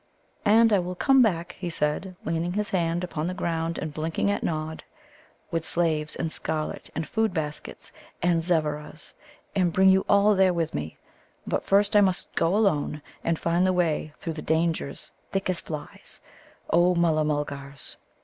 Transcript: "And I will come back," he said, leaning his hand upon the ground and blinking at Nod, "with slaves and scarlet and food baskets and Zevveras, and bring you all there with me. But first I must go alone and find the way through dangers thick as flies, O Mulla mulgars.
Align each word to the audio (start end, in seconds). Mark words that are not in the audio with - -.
"And 0.45 0.73
I 0.73 0.79
will 0.79 0.95
come 0.95 1.21
back," 1.21 1.51
he 1.59 1.69
said, 1.69 2.15
leaning 2.25 2.53
his 2.53 2.71
hand 2.71 3.03
upon 3.03 3.27
the 3.27 3.35
ground 3.35 3.77
and 3.77 3.93
blinking 3.93 4.31
at 4.31 4.41
Nod, 4.41 4.83
"with 5.51 5.63
slaves 5.63 6.15
and 6.15 6.31
scarlet 6.31 6.89
and 6.95 7.07
food 7.07 7.35
baskets 7.35 7.91
and 8.19 8.41
Zevveras, 8.41 9.13
and 9.55 9.71
bring 9.71 9.89
you 9.89 10.03
all 10.09 10.33
there 10.33 10.55
with 10.55 10.73
me. 10.73 10.97
But 11.45 11.65
first 11.65 11.95
I 11.95 12.01
must 12.01 12.33
go 12.33 12.55
alone 12.55 13.03
and 13.23 13.37
find 13.37 13.63
the 13.63 13.73
way 13.73 14.11
through 14.17 14.33
dangers 14.33 15.11
thick 15.31 15.51
as 15.51 15.61
flies, 15.61 16.19
O 16.71 16.95
Mulla 16.95 17.23
mulgars. 17.23 17.97